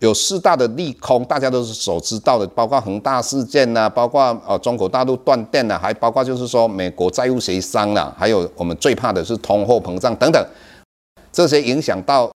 [0.00, 10.46] 有四大的利空，大家都是所知道的，包括恒大事件呐、包括呃中国大陆断电呐，还包括就是说美国债务协商啦，还有我们最怕的是通货膨胀等等，
[11.32, 12.30] 这些影响到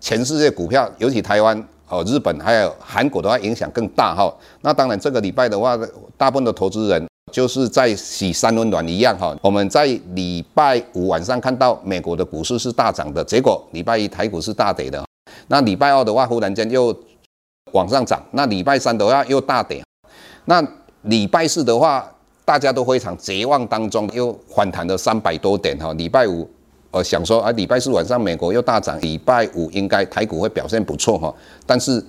[0.00, 4.30] 全世界股票，尤其台湾、哦日本还有韩国的话影响更大哈。
[4.60, 5.78] 那当然这个礼拜的话，
[6.18, 9.34] 大部分的投资人就是在洗三温暖一样哈。
[9.40, 15.02] 我们在礼拜五晚上看到美国的股市是大涨的，结果礼拜一台股是大跌的。
[15.48, 16.92] 那礼拜二的话，忽然间又
[17.76, 19.82] 往上涨；那礼拜三的话又大跌；
[20.46, 20.66] 那
[21.02, 22.10] 礼拜四的话，
[22.44, 25.92] 大家都非常绝望当中，又反弹了三百多点哈。
[25.92, 26.48] 礼拜五，
[26.90, 31.34] 呃，想说啊，礼拜四晚上美国又大涨，礼拜五应该台股会表现不错哈。
[31.66, 32.02] 但是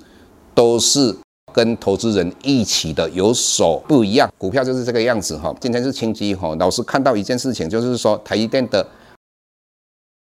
[0.56, 1.14] 都是
[1.52, 5.54] 跟投资人一起的有所不一样，股票就是这个样子哈。
[5.60, 8.86] 今天是清基哈，老师看到一件事情，就是说台积电的。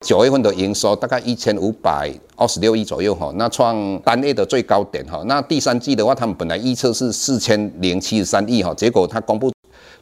[0.09, 5.23] 九月份的营收大概一千五百二十六亿左右哈，那创单月的最高点哈。
[5.27, 9.53] 那第三季的话，他们本来预测是四千零七十三亿哈，结果他公布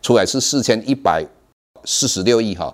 [0.00, 1.26] 出来是四千一百
[1.84, 2.72] 四十六亿哈。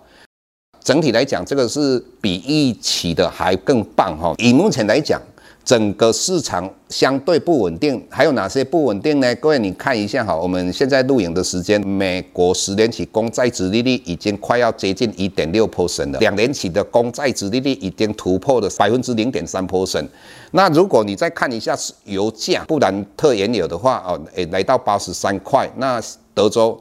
[0.84, 4.34] 整体来讲，这个是比预期的还更棒哈。
[4.36, 5.18] 以目前来讲。
[5.64, 9.34] 整个市场相对不稳定，还有哪些不稳定呢？
[9.36, 20.06] 各位，你看一下哈，我们现在录影的时间，美国十年期公债殖利率已经快要接近一点六 percent 了，两年期的公债殖利率已经突破了百分之零点三 percent。
[20.50, 26.02] 那如果你再看一下油价，布兰特原油的话，哦，诶，来到八十三块，那
[26.34, 26.78] 德州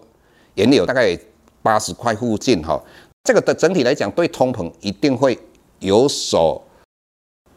[0.55, 1.15] 原油大概
[1.61, 2.83] 八十块附近哈，
[3.23, 5.37] 这个的整体来讲，对通膨一定会
[5.79, 6.59] 有所。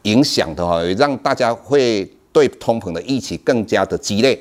[0.05, 4.39] 影响的话，让大家会对通膨的预期更加的激烈。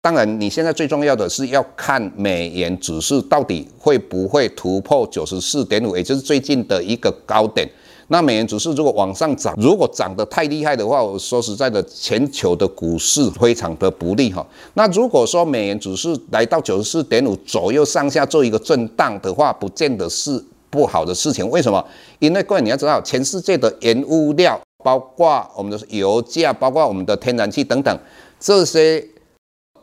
[0.00, 7.68] 当然，你现在最重要的是要看美元指数到底会不会突破九十四点五，也就是最近的一个高点。
[8.08, 14.44] 那美元指数如果往上涨，如果涨得太厉害的话，我说实在的，全球的股市非常的不利哈。
[14.74, 21.48] 那如果说美元指数来到九十四点五左右上下做一个震荡的话，不见得是不好的事情。
[21.48, 21.82] 为什么？
[22.18, 24.60] 因为各位你要知道，全世界的原物料。
[24.82, 27.98] 包括我们的油价，包括我们的天然气等等，
[28.40, 29.04] 这些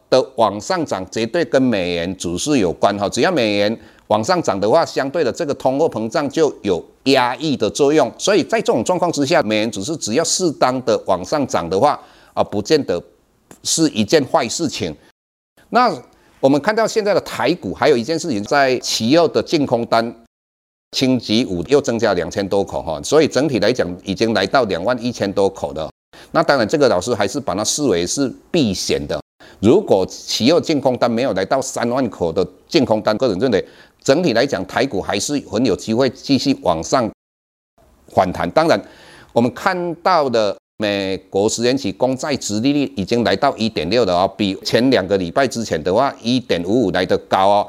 [0.10, 3.08] 的往上涨绝对跟美元指数有关哈。
[3.08, 8.12] 只要美元往上涨的话，相对的这个通货膨胀就有压抑的作用。
[8.18, 12.00] 所以在这种状况之下，美元指数只要适当的往上涨的话，
[12.34, 13.02] 啊，不见得
[13.64, 14.96] 是一件坏事情。
[15.70, 15.96] 那
[16.40, 20.16] 我们看到现在的台股，还有一件事情，在期二的净空单。
[20.92, 25.88] 清吉五又增加两千多口哈，所以整体来讲已经来到两万一千多口的。
[26.32, 29.20] 那当然，这个老师还是把它视为是避险的。
[29.60, 33.64] 如果企业净空单没有来到三万口的净空单，个人认为
[34.02, 37.10] 整体来讲台股还是很有机会继续往上
[38.08, 38.50] 反弹。
[38.52, 38.82] 当然，
[39.34, 47.68] 我们看到的美国十年期公债殖利率已经来到一点六了啊，比前两个礼拜之前的话一点五五来得高哦。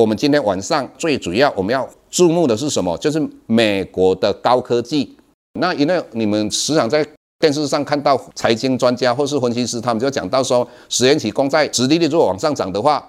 [0.00, 2.96] 我们今天晚上最主要我们要注目的是什么？
[2.96, 5.14] 就是美国的高科技。
[5.60, 7.06] 那因为你们时常在
[7.38, 13.06] 电视上看到财经专家或是分析师，他们就讲到说，十年期公债殖利率如果往上涨的话，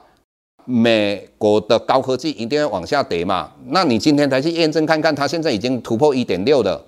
[0.65, 3.49] 美国的高科技一定要往下跌嘛。
[3.67, 6.83] 那你今天才去验证看看，它现在已经突破一点六了。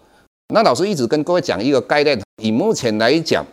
[0.53, 3.45] 那老师一直跟各位讲一个概念，以目前来讲，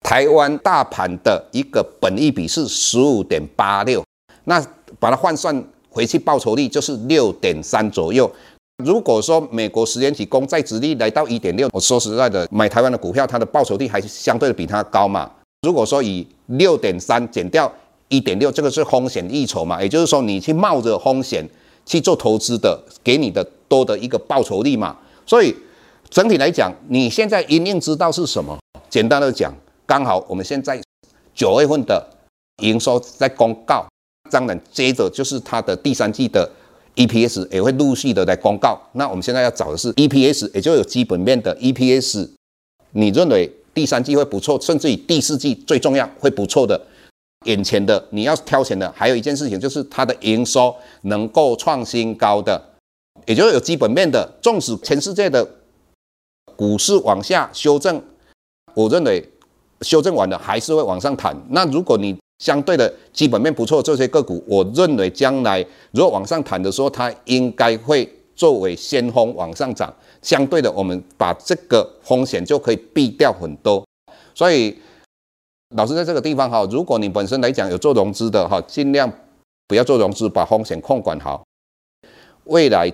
[0.00, 4.02] 台湾大盘的一个本益比是十五点八六，
[4.48, 4.64] 那。
[4.98, 5.54] 把它换算
[5.90, 8.28] 回去，报酬率就是六点三左右。
[8.82, 15.30] 如果说美国十年期公债殖利率来到一点六，我说实在的，买台湾的股票，它的报酬率还是相对的比它高嘛。
[15.60, 17.70] 如果说以六点三减掉
[18.08, 21.46] 一点六，这个是风险溢酬嘛，也就是说你去冒着风险
[21.84, 24.96] 去做投资的，给你的多的一个报酬率嘛。
[25.26, 25.54] 所以
[26.08, 28.58] 整体来讲，你现在一定知道是什么？
[28.88, 29.54] 简单的讲，
[29.84, 30.80] 刚好我们现在
[31.34, 32.02] 九月份的
[32.62, 33.86] 营收在公告。
[34.30, 36.50] 当然接着就是它的第三季的
[36.96, 38.80] EPS 也会陆续的来公告。
[38.92, 42.28] 那我们现在要找的是 EPS，也就有基本面的 EPS。
[42.92, 46.80] 你认为第三季会不错，甚至于第四季最重要会不错的。
[47.44, 52.60] 眼前的你要挑选的还有一件事情，就是它的营收能够创新高的，
[53.26, 54.28] 也就是有基本面的。
[54.42, 55.46] 纵使全世界的
[56.56, 58.02] 股市往下修正，
[58.74, 59.24] 我认为
[59.82, 61.36] 修正完了还是会往上弹。
[61.50, 69.92] 那如果你相对的基本面不错，这些个股，我认为将来如果往上弹的时候，它应该会作为先锋往上涨。
[70.22, 73.84] 相对的，我们把这个风险就可以避掉很多。
[74.34, 74.76] 所以。
[75.76, 79.12] 老师在这个地方哈，如果你本身来讲有做融资的哈，尽量
[79.66, 81.44] 不要做融资，把风险控管好。
[82.44, 82.90] 未来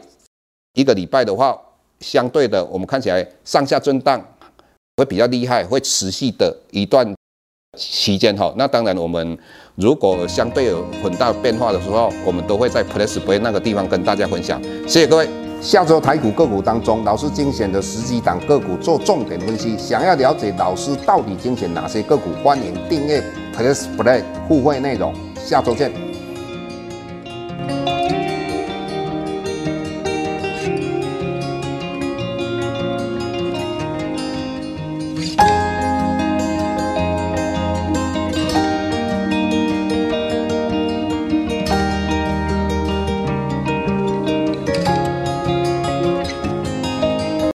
[0.72, 1.56] 一个礼拜的话，
[2.00, 4.20] 相对的我们看起来上下震荡
[4.96, 7.14] 会比较厉害，会持续的一段
[7.76, 8.52] 期间哈。
[8.56, 9.38] 那当然，我们
[9.76, 14.62] 如果相对有很大变化的时候，我们都会在 Plus Play 那个地方跟大家分享。
[14.86, 15.28] 谢谢各位。
[15.60, 19.78] 下周台股个股当中，老师精选的十几档个股做重点分析。
[19.78, 23.22] 想要了解老师到底精选哪些个股，欢迎订阅
[23.56, 25.14] PressPlay 互惠内容。
[25.36, 26.13] 下周见。